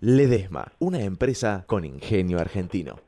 Ledesma, 0.00 0.64
una 0.78 1.00
empresa 1.00 1.64
con 1.66 1.84
ingenio 1.84 2.38
argentino. 2.38 3.00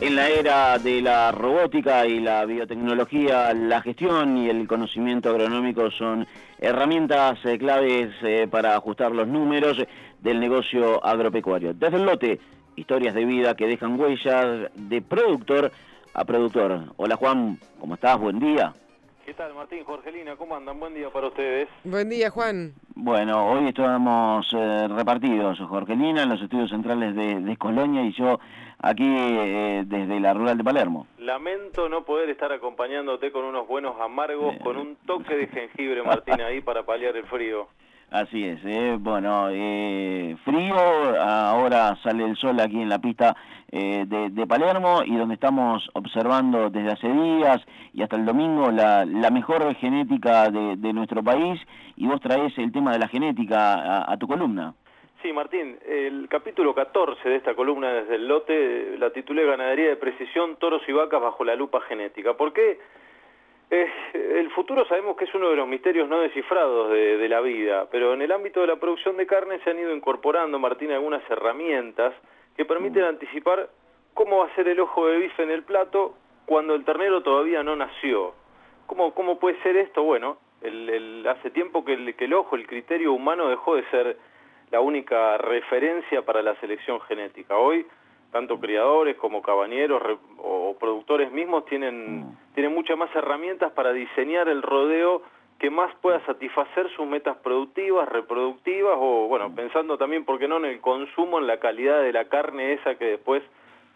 En 0.00 0.14
la 0.14 0.28
era 0.28 0.78
de 0.78 1.02
la 1.02 1.32
robótica 1.32 2.06
y 2.06 2.20
la 2.20 2.44
biotecnología, 2.44 3.52
la 3.54 3.82
gestión 3.82 4.36
y 4.38 4.48
el 4.48 4.68
conocimiento 4.68 5.30
agronómico 5.30 5.90
son 5.90 6.28
herramientas 6.60 7.44
eh, 7.44 7.58
claves 7.58 8.14
eh, 8.22 8.46
para 8.48 8.76
ajustar 8.76 9.10
los 9.10 9.26
números 9.26 9.78
del 10.20 10.38
negocio 10.38 11.04
agropecuario. 11.04 11.74
Desde 11.74 11.96
el 11.96 12.04
lote, 12.04 12.38
historias 12.76 13.16
de 13.16 13.24
vida 13.24 13.56
que 13.56 13.66
dejan 13.66 13.98
huellas 13.98 14.70
de 14.76 15.02
productor 15.02 15.72
a 16.14 16.24
productor. 16.24 16.92
Hola 16.96 17.16
Juan, 17.16 17.58
¿cómo 17.80 17.94
estás? 17.94 18.16
Buen 18.18 18.38
día. 18.38 18.74
¿Qué 19.24 19.34
tal 19.34 19.54
Martín, 19.54 19.84
Jorgelina? 19.84 20.34
¿Cómo 20.34 20.56
andan? 20.56 20.80
Buen 20.80 20.94
día 20.94 21.08
para 21.10 21.28
ustedes. 21.28 21.68
Buen 21.84 22.08
día 22.10 22.28
Juan. 22.30 22.74
Bueno, 22.96 23.46
hoy 23.52 23.68
estamos 23.68 24.46
eh, 24.52 24.88
repartidos, 24.88 25.60
Jorgelina, 25.60 26.24
en 26.24 26.28
los 26.28 26.42
estudios 26.42 26.70
centrales 26.70 27.14
de, 27.14 27.56
Colonia 27.56 28.02
y 28.02 28.12
yo 28.12 28.40
aquí 28.80 29.06
eh, 29.06 29.84
desde 29.86 30.18
la 30.18 30.34
rural 30.34 30.58
de 30.58 30.64
Palermo. 30.64 31.06
Lamento 31.18 31.88
no 31.88 32.04
poder 32.04 32.30
estar 32.30 32.52
acompañándote 32.52 33.30
con 33.30 33.44
unos 33.44 33.68
buenos 33.68 33.94
amargos, 34.00 34.56
con 34.64 34.76
un 34.76 34.96
toque 35.06 35.36
de 35.36 35.46
jengibre, 35.46 36.02
Martín, 36.02 36.40
ahí 36.40 36.60
para 36.60 36.84
paliar 36.84 37.16
el 37.16 37.24
frío. 37.26 37.68
Así 38.12 38.44
es, 38.44 38.60
eh. 38.66 38.98
bueno, 39.00 39.48
eh, 39.50 40.36
frío, 40.44 40.76
ahora 41.18 41.96
sale 42.02 42.26
el 42.26 42.36
sol 42.36 42.60
aquí 42.60 42.78
en 42.78 42.90
la 42.90 42.98
pista 42.98 43.34
eh, 43.70 44.04
de, 44.06 44.46
Palermo 44.46 45.00
y 45.02 45.16
donde 45.16 45.32
estamos 45.32 45.88
observando 45.94 46.68
desde 46.68 46.92
hace 46.92 47.08
días 47.08 47.64
y 47.94 48.02
hasta 48.02 48.16
el 48.16 48.26
domingo 48.26 48.70
la, 48.70 49.06
mejor 49.32 49.74
genética 49.76 50.50
de, 50.50 50.92
nuestro 50.92 51.22
país 51.22 51.58
y 51.96 52.06
vos 52.06 52.20
traes 52.20 52.52
el 52.58 52.70
tema 52.70 52.92
de 52.92 52.98
la 52.98 53.08
genética 53.08 54.02
a, 54.02 54.14
tu 54.18 54.28
columna. 54.28 54.74
Sí, 55.22 55.32
Martín, 55.32 55.78
el 55.88 56.28
capítulo 56.28 56.74
14 56.74 57.26
de 57.26 57.36
esta 57.36 57.54
columna 57.54 57.94
desde 57.94 58.16
el 58.16 58.28
lote 58.28 58.98
la 58.98 59.08
titulé 59.08 59.46
Ganadería 59.46 59.88
de 59.88 59.96
Precisión, 59.96 60.56
Toros 60.56 60.82
y 60.86 60.92
Vacas 60.92 61.22
bajo 61.22 61.44
la 61.44 61.54
lupa 61.54 61.80
genética. 61.80 62.34
¿Por 62.34 62.52
qué? 62.52 62.78
El 63.70 64.50
futuro 64.50 64.84
sabemos 64.86 65.16
que 65.16 65.24
es 65.24 65.34
uno 65.34 65.48
de 65.48 65.56
los 65.56 65.66
misterios 65.66 66.08
no 66.08 66.20
descifrados 66.20 66.90
de, 66.90 67.28
la 67.28 67.40
vida, 67.40 67.88
pero 67.90 68.12
en 68.12 68.20
el 68.20 68.30
ámbito 68.30 68.60
de 68.60 68.66
la 68.66 68.76
producción 68.76 69.16
de 69.16 69.26
carne 69.26 69.60
se 69.64 69.70
han 69.70 69.78
ido 69.78 69.94
incorporando, 69.94 70.58
Martín, 70.58 70.90
algunas 70.90 71.22
herramientas 71.30 72.12
que 72.56 72.66
permiten 72.66 73.04
anticipar 73.04 73.70
cómo 74.12 74.38
va 74.38 74.46
a 74.46 74.54
ser 74.54 74.68
el 74.68 74.80
ojo 74.80 75.06
de 75.06 75.18
bife 75.18 75.42
en 75.42 75.50
el 75.50 75.62
plato 75.62 76.14
cuando 76.44 76.74
el 76.74 76.84
ternero 76.84 77.22
todavía 77.22 77.62
no 77.62 77.74
nació. 77.76 78.34
¿Cómo, 78.86 79.14
cómo 79.14 79.38
puede 79.38 79.60
ser 79.62 79.76
esto? 79.76 80.02
Bueno, 80.02 80.36
el, 80.60 81.26
hace 81.26 81.50
tiempo 81.50 81.84
que 81.84 81.94
el, 81.94 82.14
que 82.14 82.26
el 82.26 82.34
ojo, 82.34 82.56
el 82.56 82.66
criterio 82.66 83.12
humano 83.12 83.48
dejó 83.48 83.76
de 83.76 83.84
ser 83.90 84.18
la 84.70 84.80
única 84.80 85.38
referencia 85.38 86.22
para 86.22 86.42
la 86.42 86.54
selección 86.56 87.00
genética. 87.02 87.56
Hoy 87.56 87.86
tanto 88.32 88.58
criadores 88.58 89.16
como 89.16 89.42
cabañeros 89.42 90.02
o 90.38 90.74
productores 90.80 91.30
mismos 91.30 91.66
tienen, 91.66 92.20
mm. 92.20 92.36
tienen 92.54 92.74
muchas 92.74 92.96
más 92.96 93.14
herramientas 93.14 93.72
para 93.72 93.92
diseñar 93.92 94.48
el 94.48 94.62
rodeo 94.62 95.22
que 95.58 95.70
más 95.70 95.94
pueda 95.96 96.18
satisfacer 96.26 96.90
sus 96.96 97.06
metas 97.06 97.36
productivas, 97.36 98.08
reproductivas 98.08 98.96
o, 98.98 99.28
bueno, 99.28 99.50
mm. 99.50 99.54
pensando 99.54 99.98
también, 99.98 100.24
¿por 100.24 100.38
qué 100.38 100.48
no?, 100.48 100.56
en 100.56 100.64
el 100.64 100.80
consumo, 100.80 101.38
en 101.38 101.46
la 101.46 101.58
calidad 101.58 102.02
de 102.02 102.12
la 102.12 102.24
carne 102.24 102.72
esa 102.72 102.96
que 102.96 103.04
después 103.04 103.42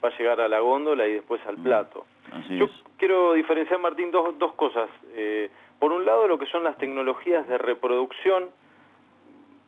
va 0.05 0.11
a 0.11 0.19
llegar 0.19 0.41
a 0.41 0.49
la 0.49 0.61
góndola 0.61 1.09
y 1.09 1.15
después 1.15 1.41
al 1.47 1.59
mm. 1.59 1.63
plato. 1.65 2.07
Yo 2.51 2.69
quiero 2.99 3.33
diferenciar, 3.33 3.81
Martín, 3.81 4.11
dos, 4.11 4.39
dos 4.39 4.53
cosas. 4.55 4.91
Eh, 5.15 5.51
por 5.79 5.93
un 5.93 6.05
lado, 6.05 6.29
lo 6.29 6.39
que 6.39 6.47
son 6.47 6.63
las 6.63 6.77
tecnologías 6.77 7.49
de 7.49 7.57
reproducción, 7.57 8.51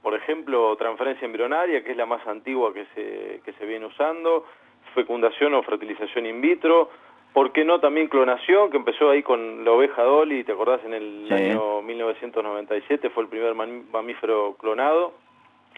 por 0.03 0.15
ejemplo, 0.15 0.77
transferencia 0.77 1.27
embrionaria, 1.27 1.83
que 1.83 1.91
es 1.91 1.97
la 1.97 2.07
más 2.07 2.27
antigua 2.27 2.73
que 2.73 2.87
se, 2.95 3.41
que 3.45 3.53
se 3.53 3.67
viene 3.67 3.87
usando, 3.87 4.47
fecundación 4.95 5.55
o 5.55 5.63
fertilización 5.63 6.27
in 6.27 6.41
vitro, 6.41 6.91
¿por 7.33 7.53
qué 7.53 7.64
no 7.64 7.81
también 7.81 8.08
clonación, 8.08 8.70
que 8.70 8.77
empezó 8.77 9.11
ahí 9.11 9.23
con 9.23 9.64
la 9.64 9.73
oveja 9.73 10.03
Dolly, 10.03 10.45
te 10.45 10.53
acordás, 10.53 10.85
en 10.85 10.95
el 10.95 11.33
año 11.33 11.83
1997 11.83 13.11
fue 13.11 13.25
el 13.25 13.29
primer 13.29 13.55
mamífero 13.55 14.57
clonado? 14.58 15.14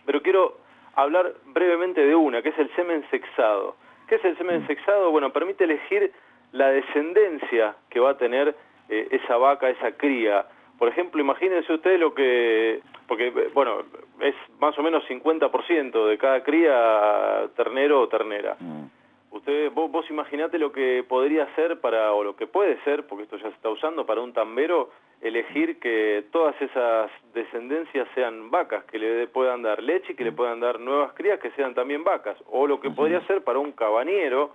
Pero 0.06 0.22
quiero 0.22 0.56
hablar 0.94 1.34
brevemente 1.46 2.04
de 2.04 2.14
una, 2.14 2.42
que 2.42 2.50
es 2.50 2.58
el 2.58 2.70
semen 2.74 3.04
sexado. 3.10 3.76
¿Qué 4.08 4.16
es 4.16 4.24
el 4.24 4.36
semen 4.36 4.62
mm. 4.62 4.66
sexado? 4.66 5.10
Bueno, 5.10 5.32
permite 5.32 5.64
elegir 5.64 6.12
la 6.52 6.68
descendencia 6.68 7.76
que 7.90 8.00
va 8.00 8.10
a 8.10 8.18
tener 8.18 8.54
eh, 8.88 9.08
esa 9.12 9.36
vaca, 9.36 9.70
esa 9.70 9.92
cría. 9.92 10.46
Por 10.80 10.88
ejemplo, 10.88 11.20
imagínense 11.20 11.70
ustedes 11.74 12.00
lo 12.00 12.14
que, 12.14 12.80
porque 13.06 13.50
bueno, 13.52 13.82
es 14.18 14.34
más 14.60 14.78
o 14.78 14.82
menos 14.82 15.04
50% 15.06 16.06
de 16.06 16.16
cada 16.16 16.42
cría 16.42 17.50
ternero 17.54 18.00
o 18.00 18.08
ternera. 18.08 18.56
Mm. 18.58 18.86
Ustedes, 19.30 19.74
vos, 19.74 19.90
vos 19.90 20.08
imaginate 20.08 20.58
lo 20.58 20.72
que 20.72 21.04
podría 21.06 21.54
ser 21.54 21.80
para, 21.80 22.14
o 22.14 22.24
lo 22.24 22.34
que 22.34 22.46
puede 22.46 22.82
ser, 22.82 23.06
porque 23.06 23.24
esto 23.24 23.36
ya 23.36 23.50
se 23.50 23.56
está 23.56 23.68
usando 23.68 24.06
para 24.06 24.22
un 24.22 24.32
tambero, 24.32 24.88
elegir 25.20 25.78
que 25.80 26.24
todas 26.32 26.54
esas 26.62 27.10
descendencias 27.34 28.08
sean 28.14 28.50
vacas, 28.50 28.82
que 28.84 28.98
le 28.98 29.26
puedan 29.26 29.60
dar 29.60 29.82
leche 29.82 30.14
y 30.14 30.16
que 30.16 30.24
le 30.24 30.30
mm. 30.30 30.36
puedan 30.36 30.60
dar 30.60 30.80
nuevas 30.80 31.12
crías 31.12 31.38
que 31.40 31.50
sean 31.50 31.74
también 31.74 32.04
vacas. 32.04 32.38
O 32.50 32.66
lo 32.66 32.80
que 32.80 32.88
podría 32.88 33.20
ser 33.26 33.44
para 33.44 33.58
un 33.58 33.72
cabañero, 33.72 34.52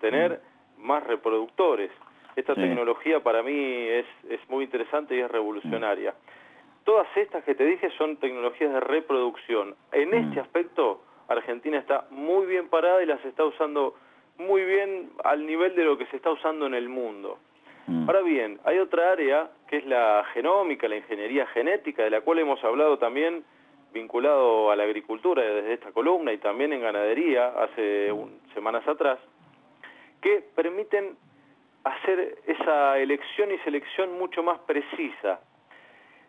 tener 0.00 0.40
mm. 0.78 0.86
más 0.86 1.04
reproductores. 1.04 1.90
Esta 2.36 2.54
tecnología 2.54 3.20
para 3.20 3.42
mí 3.42 3.52
es, 3.52 4.06
es 4.28 4.40
muy 4.48 4.64
interesante 4.64 5.16
y 5.16 5.20
es 5.20 5.30
revolucionaria. 5.30 6.14
Todas 6.84 7.06
estas 7.16 7.44
que 7.44 7.54
te 7.54 7.64
dije 7.64 7.90
son 7.96 8.16
tecnologías 8.16 8.72
de 8.72 8.80
reproducción. 8.80 9.74
En 9.92 10.10
mm. 10.10 10.14
este 10.14 10.40
aspecto, 10.40 11.02
Argentina 11.28 11.78
está 11.78 12.06
muy 12.10 12.46
bien 12.46 12.68
parada 12.68 13.02
y 13.02 13.06
las 13.06 13.24
está 13.24 13.44
usando 13.44 13.94
muy 14.38 14.64
bien 14.64 15.10
al 15.22 15.46
nivel 15.46 15.74
de 15.76 15.84
lo 15.84 15.96
que 15.96 16.06
se 16.06 16.16
está 16.16 16.30
usando 16.30 16.66
en 16.66 16.74
el 16.74 16.88
mundo. 16.88 17.38
Mm. 17.86 18.08
Ahora 18.08 18.22
bien, 18.22 18.58
hay 18.64 18.78
otra 18.78 19.12
área 19.12 19.50
que 19.68 19.78
es 19.78 19.86
la 19.86 20.24
genómica, 20.34 20.88
la 20.88 20.96
ingeniería 20.96 21.46
genética, 21.46 22.02
de 22.02 22.10
la 22.10 22.20
cual 22.20 22.38
hemos 22.40 22.62
hablado 22.64 22.98
también 22.98 23.44
vinculado 23.92 24.70
a 24.70 24.76
la 24.76 24.82
agricultura 24.82 25.42
desde 25.42 25.74
esta 25.74 25.92
columna 25.92 26.32
y 26.32 26.38
también 26.38 26.72
en 26.72 26.82
ganadería 26.82 27.48
hace 27.48 28.12
semanas 28.52 28.86
atrás, 28.88 29.18
que 30.20 30.44
permiten 30.54 31.16
hacer 31.84 32.38
esa 32.46 32.98
elección 32.98 33.52
y 33.52 33.58
selección 33.58 34.18
mucho 34.18 34.42
más 34.42 34.58
precisa. 34.60 35.40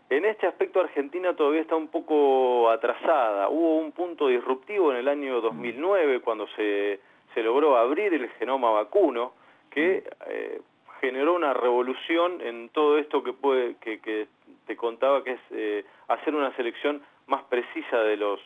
En 0.10 0.26
este 0.26 0.46
aspecto 0.46 0.82
Argentina 0.82 1.36
todavía 1.36 1.62
está 1.62 1.76
un 1.76 1.88
poco 1.88 2.70
atrasada. 2.70 3.50
Hubo 3.50 3.80
un 3.80 3.92
punto 3.92 4.28
disruptivo 4.28 4.92
en 4.92 4.98
el 4.98 5.08
año 5.08 5.42
2009 5.42 6.22
cuando 6.22 6.48
se, 6.56 7.00
se 7.34 7.42
logró 7.42 7.78
abrir 7.78 8.14
el 8.14 8.30
genoma 8.32 8.70
vacuno 8.72 9.34
que 9.72 10.04
eh, 10.28 10.62
generó 11.02 11.34
una 11.34 11.54
revolución 11.54 12.40
en 12.42 12.70
todo 12.70 12.98
esto 12.98 13.24
que, 13.24 13.34
puede, 13.34 13.76
que, 13.78 14.00
que 14.00 14.28
te 14.68 14.76
contaba 14.76 15.24
que 15.24 15.32
es 15.32 15.42
eh, 15.52 15.86
hacer 16.08 16.36
una 16.36 16.56
selección 16.56 17.02
más 17.28 17.44
precisa 17.46 17.98
de 18.00 18.18
los, 18.18 18.40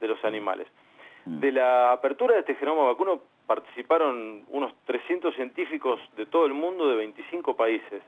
de 0.00 0.08
los 0.08 0.22
animales. 0.24 0.66
Mm. 1.24 1.40
De 1.40 1.52
la 1.52 1.92
apertura 1.92 2.34
de 2.34 2.40
este 2.40 2.54
genoma 2.56 2.84
vacuno 2.84 3.22
participaron 3.48 4.44
unos 4.48 4.74
300 4.84 5.34
científicos 5.34 5.98
de 6.16 6.26
todo 6.26 6.44
el 6.44 6.52
mundo 6.52 6.86
de 6.88 6.96
25 6.96 7.56
países. 7.56 8.02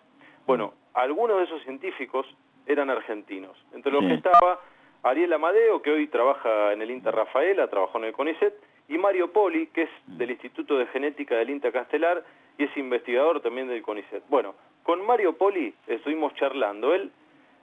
Bueno, 0.47 0.75
algunos 0.93 1.39
de 1.39 1.45
esos 1.45 1.62
científicos 1.62 2.27
eran 2.67 2.91
argentinos, 2.91 3.56
entre 3.73 3.91
los 3.91 4.05
que 4.05 4.15
estaba 4.15 4.61
Ariel 5.03 5.33
Amadeo, 5.33 5.81
que 5.81 5.91
hoy 5.91 6.09
trabaja 6.09 6.75
en 6.75 6.83
el 6.83 6.91
INTA 6.91 7.11
Rafaela, 7.11 7.69
trabajó 7.69 7.97
en 7.99 8.05
el 8.05 8.12
CONICET, 8.12 8.55
y 8.89 8.99
Mario 8.99 9.33
Poli, 9.33 9.69
que 9.69 9.83
es 9.83 9.91
del 10.06 10.31
Instituto 10.31 10.77
de 10.77 10.87
Genética 10.87 11.37
del 11.37 11.49
INTA 11.49 11.72
Castelar 11.72 12.22
y 12.59 12.65
es 12.65 12.77
investigador 12.77 13.41
también 13.41 13.67
del 13.67 13.81
CONICET. 13.81 14.25
Bueno, 14.28 14.55
con 14.83 15.05
Mario 15.07 15.39
Poli 15.39 15.72
estuvimos 15.87 16.34
charlando. 16.34 16.93
Él, 16.93 17.11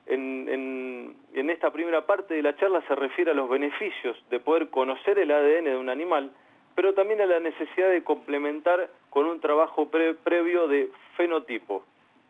en, 0.08 0.48
en, 0.50 1.16
en 1.34 1.50
esta 1.52 1.70
primera 1.72 2.08
parte 2.08 2.34
de 2.34 2.42
la 2.42 2.56
charla, 2.56 2.82
se 2.88 2.96
refiere 2.96 3.32
a 3.32 3.36
los 3.36 3.50
beneficios 3.50 4.18
de 4.32 4.40
poder 4.40 4.70
conocer 4.70 5.20
el 5.20 5.30
ADN 5.30 5.66
de 5.66 5.78
un 5.78 5.90
animal 5.90 6.32
pero 6.78 6.94
también 6.94 7.20
a 7.22 7.26
la 7.26 7.40
necesidad 7.40 7.90
de 7.90 8.04
complementar 8.04 8.92
con 9.10 9.26
un 9.26 9.40
trabajo 9.40 9.90
previo 9.90 10.68
de 10.68 10.92
fenotipo. 11.16 11.84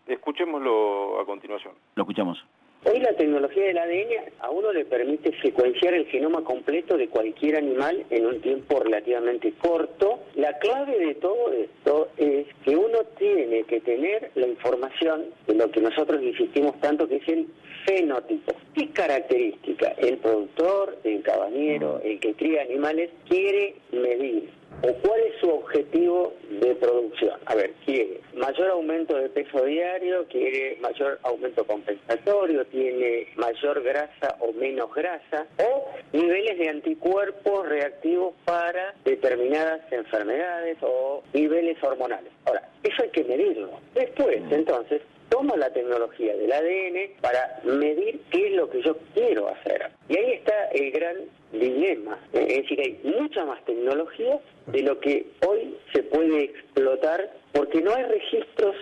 Escuchémoslo 0.08 1.20
a 1.20 1.26
continuación. 1.26 1.74
Lo 1.96 2.04
escuchamos. 2.04 2.42
Hoy 2.86 3.00
la 3.00 3.14
tecnología 3.14 3.66
del 3.66 3.78
ADN 3.80 4.32
a 4.40 4.50
uno 4.52 4.72
le 4.72 4.86
permite 4.86 5.34
secuenciar 5.42 5.96
el 5.96 6.06
genoma 6.06 6.44
completo 6.44 6.96
de 6.96 7.10
cualquier 7.10 7.58
animal 7.58 8.06
en 8.12 8.26
un 8.28 8.40
tiempo 8.40 8.80
relativamente 8.80 9.52
corto. 9.62 10.20
La 10.36 10.58
clave 10.60 10.98
de 11.00 11.16
todo 11.16 11.52
esto 11.52 12.10
es 12.18 12.46
que 12.64 12.76
uno 12.76 13.00
tiene 13.18 13.64
que 13.64 13.82
tener 13.82 14.32
la 14.36 14.48
información 14.48 15.26
de 15.48 15.56
lo 15.56 15.72
que 15.72 15.82
nosotros 15.82 16.22
insistimos 16.22 16.80
tanto 16.80 17.08
que 17.08 17.16
es 17.18 17.28
el 17.28 17.48
fenotipo. 17.86 18.54
¿Qué 18.76 18.90
característica 18.92 19.94
el 19.98 20.18
productor, 20.18 20.98
el 21.04 21.24
cabañero, 21.24 22.00
el 22.04 22.20
que 22.20 22.36
cría 22.36 22.62
animales 22.62 23.10
quiere 23.28 23.76
medir? 23.92 24.50
¿O 24.84 24.94
cuál 25.02 25.20
es 25.22 25.40
su 25.42 25.50
objetivo 25.50 26.34
de 26.62 26.76
producción? 26.76 27.40
A 27.46 27.56
ver, 27.56 27.74
quiere 27.84 28.22
mayor 28.36 28.70
aumento 28.70 29.18
de 29.18 29.26
peso 29.38 29.64
diario, 29.66 30.26
quiere 30.30 30.78
mayor 30.82 31.20
aumento 31.22 31.64
compensatorio, 31.64 32.66
tiene 32.66 33.28
mayor 33.36 33.84
grasa 33.84 34.36
o 34.40 34.52
menos 34.54 34.92
grasa, 34.96 35.46
o 35.60 35.86
niveles 36.12 36.58
de 36.58 36.70
anticuerpos 36.70 37.70
reactivos 37.70 38.34
para 38.46 38.96
determinadas 39.06 39.82
enfermedades 39.92 40.80
o 40.82 41.22
niveles 41.34 41.78
hormonales. 41.84 42.32
Ahora, 42.46 42.68
eso 42.82 43.04
hay 43.04 43.10
que 43.10 43.26
medirlo. 43.26 43.80
Después, 43.94 44.42
entonces, 44.50 45.04
tomo 45.30 45.56
la 45.56 45.70
tecnología 45.72 46.36
del 46.36 46.52
ADN 46.52 47.22
para 47.22 47.60
medir 47.64 48.20
qué 48.32 48.48
es 48.48 48.54
lo 48.54 48.68
que 48.72 48.82
yo 48.82 48.98
quiero 49.14 49.50
hacer. 49.50 49.92
Y 50.10 50.18
ahí 50.18 50.32
está 50.32 50.70
el 50.70 50.92
gran 50.92 51.16
dilema. 51.52 52.18
Es 52.34 52.48
decir, 52.48 52.80
hay 52.82 53.00
mucha 53.04 53.46
más 53.46 53.64
tecnología 53.66 54.40
de 54.68 54.82
lo 54.82 55.00
que 55.00 55.28
hoy 55.46 55.78
se 55.94 56.04
puede 56.04 56.46
explotar 56.46 57.30
porque 57.54 57.82
no 57.82 57.94
hay 57.94 58.04
registros 58.04 58.76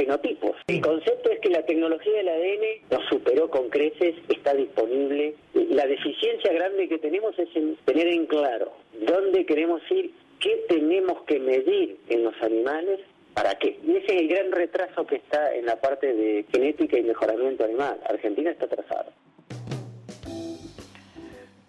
de 0.00 0.06
fenotipos. 0.06 0.56
El 0.66 0.80
concepto 0.80 1.30
es 1.30 1.40
que 1.40 1.50
la 1.50 1.64
tecnología 1.64 2.12
del 2.12 2.28
ADN 2.28 2.90
nos 2.90 3.08
superó 3.08 3.50
con 3.50 3.68
creces, 3.68 4.14
está 4.28 4.54
disponible. 4.54 5.34
La 5.54 5.86
deficiencia 5.86 6.52
grande 6.52 6.88
que 6.88 6.98
tenemos 6.98 7.38
es 7.38 7.48
en 7.54 7.76
tener 7.84 8.08
en 8.08 8.26
claro 8.26 8.72
dónde 9.06 9.44
queremos 9.46 9.82
ir, 9.90 10.12
qué 10.38 10.64
tenemos 10.68 11.22
que 11.22 11.38
medir 11.38 11.98
en 12.08 12.24
los 12.24 12.34
animales 12.42 13.00
¿Para 13.34 13.54
qué? 13.54 13.78
Y 13.86 13.96
ese 13.96 14.06
es 14.06 14.22
el 14.22 14.28
gran 14.28 14.50
retraso 14.50 15.06
que 15.06 15.16
está 15.16 15.54
en 15.54 15.64
la 15.66 15.80
parte 15.80 16.12
de 16.12 16.44
genética 16.52 16.98
y 16.98 17.02
mejoramiento 17.02 17.64
animal. 17.64 18.00
Argentina 18.06 18.50
está 18.50 18.64
atrasada. 18.64 19.12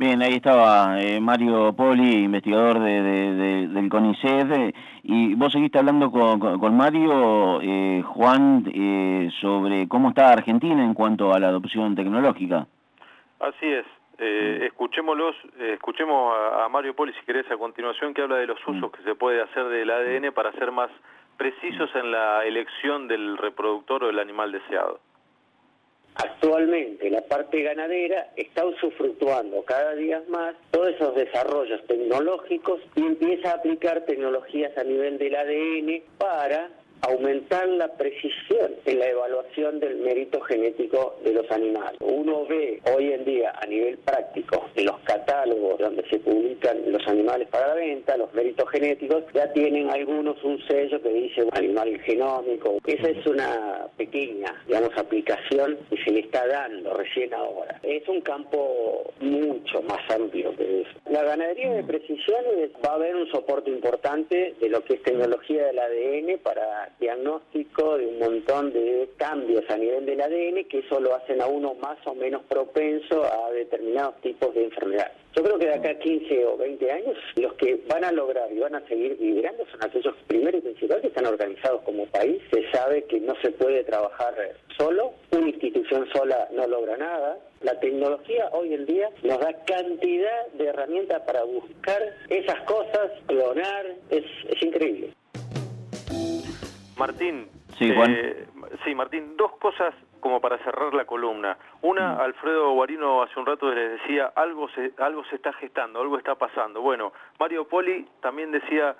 Bien, 0.01 0.19
ahí 0.23 0.33
estaba 0.33 0.99
eh, 0.99 1.19
Mario 1.19 1.73
Poli, 1.73 2.23
investigador 2.23 2.79
de, 2.79 3.67
del 3.67 3.87
CONICET, 3.87 4.51
eh, 4.51 4.73
y 5.03 5.35
vos 5.35 5.53
seguiste 5.53 5.77
hablando 5.77 6.09
con, 6.09 6.75
Mario, 6.75 7.61
eh, 7.61 8.01
Juan, 8.03 8.63
sobre 9.39 9.87
cómo 9.87 10.09
está 10.09 10.31
Argentina 10.31 10.83
en 10.83 10.95
cuanto 10.95 11.31
a 11.31 11.39
la 11.39 11.49
adopción 11.49 11.93
tecnológica. 11.93 12.65
Así 13.41 13.67
es. 13.67 13.85
escuchémoslos, 14.17 15.35
escuchemos 15.59 16.33
a, 16.35 16.65
a, 16.65 16.69
Mario 16.69 16.95
Poli, 16.95 17.13
si 17.13 17.23
querés, 17.23 17.45
a 17.51 17.57
continuación, 17.57 18.15
que 18.15 18.23
habla 18.23 18.37
de 18.37 18.47
los 18.47 18.59
usos 18.67 18.89
mm. 18.89 18.95
que 18.95 19.03
se 19.03 19.13
puede 19.13 19.43
hacer 19.43 19.65
del 19.65 19.91
ADN 19.91 20.33
para 20.33 20.49
hacer 20.49 20.71
más 20.71 20.89
precisos 21.37 21.93
en 21.93 22.11
la 22.11 22.43
elección 22.43 23.07
del 23.07 23.37
reproductor 23.37 24.05
o 24.05 24.07
del 24.07 24.17
animal 24.17 24.51
deseado? 24.51 24.99
Actualmente 26.15 27.09
la 27.09 27.21
parte 27.21 27.61
ganadera 27.61 28.31
está 28.35 28.65
usufructuando 28.65 29.63
cada 29.63 29.95
día 29.95 30.21
más 30.27 30.55
todos 30.71 30.89
esos 30.89 31.15
desarrollos 31.15 31.85
tecnológicos 31.87 32.81
y 32.95 33.01
empieza 33.01 33.51
a 33.51 33.55
aplicar 33.55 34.05
tecnologías 34.05 34.77
a 34.77 34.83
nivel 34.83 35.17
del 35.17 35.35
ADN 35.35 36.03
para 36.17 36.69
aumentar 37.01 37.67
la 37.67 37.87
precisión 37.89 38.75
en 38.85 38.99
la 38.99 39.07
evaluación 39.07 39.79
del 39.79 39.97
mérito 39.97 40.39
genético 40.41 41.15
de 41.23 41.33
los 41.33 41.49
animales. 41.51 41.97
Uno 41.99 42.45
ve 42.45 42.81
hoy 42.95 43.11
en 43.11 43.25
día 43.25 43.53
a 43.61 43.65
nivel 43.65 43.97
práctico 43.99 44.65
en 44.75 44.85
los 44.85 44.99
catálogos 44.99 45.79
donde 45.79 46.07
se 46.09 46.19
publican 46.19 46.91
los 46.91 47.05
animales 47.07 47.47
para 47.49 47.69
la 47.69 47.73
venta, 47.75 48.17
los 48.17 48.33
méritos 48.33 48.69
genéticos, 48.69 49.23
ya 49.33 49.51
tienen 49.53 49.89
algunos 49.89 50.41
un 50.43 50.59
sello 50.67 51.01
que 51.01 51.09
dice 51.09 51.47
animal 51.51 51.99
genómico. 52.01 52.77
Esa 52.85 53.09
es 53.09 53.25
una 53.25 53.87
pequeña, 53.97 54.53
digamos, 54.67 54.91
aplicación 54.97 55.77
que 55.89 55.97
se 56.03 56.11
le 56.11 56.21
está 56.21 56.45
dando 56.47 56.93
recién 56.93 57.33
ahora. 57.33 57.79
Es 57.83 58.07
un 58.07 58.21
campo 58.21 59.11
mucho 59.19 59.81
más 59.83 59.99
amplio 60.09 60.55
que 60.55 60.81
eso. 60.81 60.91
La 61.09 61.23
ganadería 61.23 61.73
de 61.73 61.83
precisión 61.83 62.45
va 62.85 62.91
a 62.91 62.95
haber 62.95 63.15
un 63.15 63.29
soporte 63.31 63.69
importante 63.69 64.55
de 64.59 64.69
lo 64.69 64.83
que 64.83 64.95
es 64.95 65.03
tecnología 65.03 65.65
del 65.65 65.79
ADN 65.79 66.39
para 66.39 66.90
diagnóstico 66.99 67.97
de 67.97 68.07
un 68.07 68.19
montón 68.19 68.71
de 68.73 69.09
cambios 69.17 69.63
a 69.69 69.77
nivel 69.77 70.05
del 70.05 70.21
ADN 70.21 70.65
que 70.65 70.79
eso 70.79 70.99
lo 70.99 71.15
hacen 71.15 71.41
a 71.41 71.47
uno 71.47 71.73
más 71.75 71.97
o 72.05 72.15
menos 72.15 72.43
propenso 72.43 73.23
a 73.23 73.51
determinados 73.51 74.19
tipos 74.21 74.53
de 74.53 74.65
enfermedades. 74.65 75.13
Yo 75.35 75.43
creo 75.43 75.57
que 75.57 75.65
de 75.65 75.73
acá 75.75 75.91
a 75.91 75.99
15 75.99 76.45
o 76.45 76.57
20 76.57 76.91
años 76.91 77.17
los 77.35 77.53
que 77.53 77.81
van 77.87 78.03
a 78.03 78.11
lograr 78.11 78.51
y 78.51 78.59
van 78.59 78.75
a 78.75 78.85
seguir 78.87 79.15
vibrando 79.17 79.65
son 79.71 79.83
aquellos 79.83 80.13
primeros 80.27 80.59
y 80.59 80.61
principales 80.61 81.01
que 81.01 81.07
están 81.07 81.25
organizados 81.25 81.81
como 81.83 82.05
país. 82.07 82.41
Se 82.51 82.69
sabe 82.71 83.03
que 83.05 83.19
no 83.21 83.33
se 83.41 83.51
puede 83.51 83.83
trabajar 83.85 84.33
solo, 84.77 85.13
una 85.31 85.47
institución 85.47 86.07
sola 86.13 86.49
no 86.51 86.67
logra 86.67 86.97
nada. 86.97 87.37
La 87.61 87.79
tecnología 87.79 88.49
hoy 88.51 88.73
en 88.73 88.85
día 88.85 89.09
nos 89.23 89.39
da 89.39 89.53
cantidad 89.65 90.47
de 90.53 90.65
herramientas 90.65 91.21
para 91.21 91.43
buscar 91.43 92.01
esas 92.27 92.59
cosas, 92.61 93.11
clonar, 93.27 93.85
es, 94.09 94.25
es 94.49 94.61
increíble. 94.61 95.13
Martín. 96.97 97.47
Sí, 97.77 97.91
eh, 97.91 98.47
sí, 98.83 98.95
Martín, 98.95 99.35
dos 99.37 99.53
cosas 99.53 99.93
como 100.19 100.39
para 100.39 100.57
cerrar 100.59 100.93
la 100.93 101.05
columna. 101.05 101.57
Una, 101.81 102.15
mm. 102.15 102.19
Alfredo 102.21 102.71
Guarino 102.73 103.23
hace 103.23 103.39
un 103.39 103.45
rato 103.45 103.71
les 103.73 103.99
decía, 103.99 104.31
algo 104.35 104.69
se, 104.69 104.93
algo 104.99 105.23
se 105.25 105.35
está 105.35 105.51
gestando, 105.53 105.99
algo 105.99 106.17
está 106.17 106.35
pasando. 106.35 106.81
Bueno, 106.81 107.11
Mario 107.39 107.67
Poli 107.67 108.07
también 108.21 108.51
decía, 108.51 108.95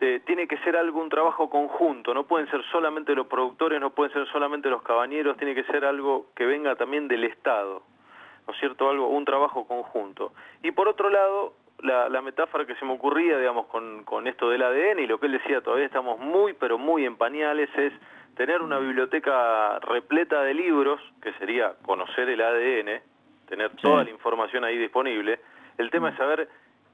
eh, 0.00 0.20
tiene 0.24 0.46
que 0.46 0.56
ser 0.58 0.76
algo, 0.76 1.00
un 1.00 1.08
trabajo 1.08 1.50
conjunto, 1.50 2.14
no 2.14 2.24
pueden 2.24 2.48
ser 2.50 2.62
solamente 2.70 3.14
los 3.14 3.26
productores, 3.26 3.80
no 3.80 3.90
pueden 3.90 4.12
ser 4.12 4.26
solamente 4.32 4.68
los 4.68 4.82
cabañeros, 4.82 5.36
tiene 5.36 5.54
que 5.54 5.64
ser 5.64 5.84
algo 5.84 6.26
que 6.34 6.46
venga 6.46 6.76
también 6.76 7.08
del 7.08 7.24
Estado, 7.24 7.82
¿no 8.46 8.52
es 8.52 8.58
cierto? 8.58 8.88
Algo, 8.88 9.08
un 9.08 9.24
trabajo 9.24 9.66
conjunto. 9.66 10.32
Y 10.62 10.70
por 10.72 10.88
otro 10.88 11.10
lado, 11.10 11.54
la, 11.82 12.22
metáfora 12.22 12.64
que 12.64 12.74
se 12.76 12.84
me 12.84 12.92
ocurría, 12.92 13.38
digamos, 13.38 13.66
con, 13.66 14.04
con 14.04 14.26
esto 14.26 14.48
del 14.48 14.62
ADN 14.62 15.00
y 15.00 15.06
lo 15.06 15.18
que 15.18 15.26
él 15.26 15.32
decía, 15.32 15.60
todavía 15.60 15.86
estamos 15.86 16.18
muy, 16.18 16.54
pero 16.54 16.78
muy 16.78 17.04
en 17.04 17.16
pañales, 17.16 17.68
es 17.76 17.92
tener 18.36 18.62
una 18.62 18.78
biblioteca 18.78 19.78
repleta 19.80 20.42
de 20.42 20.54
libros, 20.54 21.00
que 21.20 21.32
sería 21.34 21.74
conocer 21.82 22.28
el 22.28 22.40
ADN, 22.40 23.02
tener 23.48 23.70
toda 23.76 24.04
la 24.04 24.10
información 24.10 24.64
ahí 24.64 24.78
disponible. 24.78 25.40
El 25.76 25.90
tema 25.90 26.10
es 26.10 26.16
saber 26.16 26.48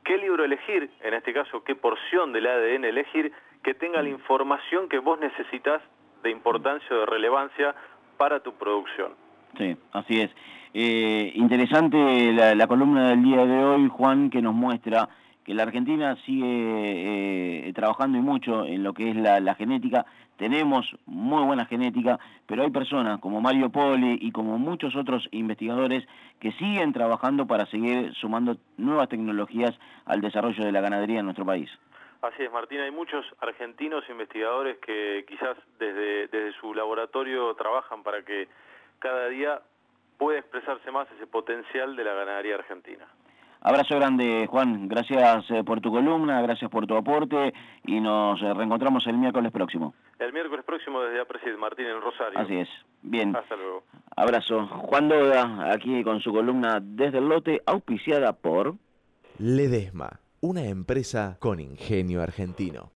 qué 0.04 0.16
libro 0.16 0.44
elegir, 0.44 0.90
en 1.00 1.14
este 1.14 1.32
caso, 1.32 1.62
qué 1.62 1.74
porción 1.74 2.32
del 2.32 2.46
ADN 2.46 2.84
elegir, 2.84 3.32
que 3.62 3.74
tenga 3.74 4.02
la 4.02 4.08
información 4.08 4.88
que 4.88 4.98
vos 4.98 5.18
necesitas 5.20 5.82
de 6.22 6.30
importancia 6.30 6.96
o 6.96 7.00
de 7.00 7.06
relevancia 7.06 7.74
para 8.16 8.40
tu 8.40 8.54
producción. 8.54 9.14
Sí, 9.56 9.76
así 9.92 10.20
es. 10.20 10.30
Eh, 10.74 11.32
interesante 11.34 12.32
la, 12.32 12.66
columna 12.66 13.10
del 13.10 13.22
día 13.22 13.44
de 13.46 13.64
hoy, 13.64 13.88
Juan, 13.88 14.30
que 14.30 14.42
nos 14.42 14.54
muestra 14.54 15.08
que 15.44 15.54
la 15.54 15.62
Argentina 15.62 16.14
sigue 16.26 17.68
eh, 17.68 17.72
trabajando 17.72 18.18
y 18.18 18.20
mucho 18.20 18.66
en 18.66 18.82
lo 18.82 18.92
que 18.92 19.10
es 19.10 19.16
la, 19.16 19.54
genética. 19.54 20.04
Tenemos 20.36 20.86
muy 21.06 21.42
buena 21.44 21.64
genética, 21.64 22.18
pero 22.46 22.62
hay 22.62 22.70
personas 22.70 23.18
como 23.18 23.40
Mario 23.40 23.70
Poli 23.70 24.18
y 24.20 24.30
como 24.30 24.58
muchos 24.58 24.94
otros 24.94 25.26
investigadores 25.32 26.06
que 26.38 26.52
siguen 26.52 26.92
trabajando 26.92 27.46
para 27.46 27.66
seguir 27.66 28.12
sumando 28.14 28.56
nuevas 28.76 29.08
tecnologías 29.08 29.74
al 30.04 30.20
desarrollo 30.20 30.64
de 30.64 30.70
la 30.70 30.80
ganadería 30.80 31.20
en 31.20 31.24
nuestro 31.24 31.46
país. 31.46 31.70
Así 32.20 32.42
es, 32.42 32.52
Martín, 32.52 32.80
hay 32.80 32.90
muchos 32.90 33.24
argentinos 33.40 34.04
investigadores 34.10 34.78
que 34.78 35.24
quizás 35.26 35.56
desde 35.78 36.52
su 36.60 36.74
laboratorio 36.74 37.54
trabajan 37.54 38.02
para 38.02 38.22
que 38.22 38.48
cada 38.98 39.28
día 39.28 39.60
puede 40.18 40.38
expresarse 40.40 40.90
más 40.90 41.08
ese 41.16 41.26
potencial 41.26 41.96
de 41.96 42.04
la 42.04 42.14
ganadería 42.14 42.56
argentina. 42.56 43.06
Abrazo 43.60 43.96
grande, 43.96 44.46
Juan. 44.46 44.88
Gracias 44.88 45.50
eh, 45.50 45.64
por 45.64 45.80
tu 45.80 45.90
columna, 45.90 46.40
gracias 46.42 46.70
por 46.70 46.86
tu 46.86 46.96
aporte 46.96 47.52
y 47.84 48.00
nos 48.00 48.40
eh, 48.40 48.54
reencontramos 48.54 49.06
el 49.06 49.18
miércoles 49.18 49.50
próximo. 49.50 49.94
El 50.18 50.32
miércoles 50.32 50.64
próximo 50.64 51.00
desde 51.02 51.20
Apresid 51.20 51.56
Martín 51.58 51.86
en 51.86 52.00
Rosario. 52.00 52.38
Así 52.38 52.56
es. 52.56 52.68
Bien. 53.02 53.34
Hasta 53.34 53.56
luego. 53.56 53.82
Abrazo. 54.16 54.66
Juan 54.66 55.08
Doda, 55.08 55.72
aquí 55.72 56.02
con 56.02 56.20
su 56.20 56.32
columna 56.32 56.78
Desde 56.80 57.18
el 57.18 57.28
Lote, 57.28 57.60
auspiciada 57.66 58.32
por... 58.32 58.74
Ledesma, 59.38 60.20
una 60.40 60.64
empresa 60.64 61.36
con 61.40 61.60
ingenio 61.60 62.22
argentino. 62.22 62.86